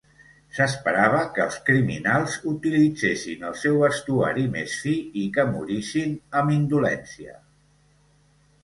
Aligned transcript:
S'esperava 0.59 1.19
que 1.35 1.43
els 1.43 1.57
criminals 1.67 2.37
utilitzessin 2.53 3.45
el 3.51 3.55
seu 3.65 3.77
vestuari 3.85 4.49
més 4.57 4.79
fi 4.87 4.95
i 5.27 5.29
que 5.37 5.47
morissin 5.55 6.19
amb 6.43 6.57
indolència. 6.59 7.41